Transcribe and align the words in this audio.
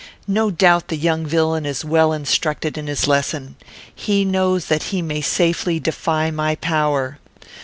No 0.27 0.49
doubt 0.49 0.87
the 0.87 0.95
young 0.97 1.27
villain 1.27 1.63
is 1.63 1.85
well 1.85 2.11
instructed 2.11 2.75
in 2.75 2.87
his 2.87 3.07
lesson. 3.07 3.55
He 3.93 4.25
knows 4.25 4.65
that 4.65 4.81
he 4.89 4.99
may 5.03 5.21
safely 5.21 5.79
defy 5.79 6.31
my 6.31 6.55
power. 6.55 7.19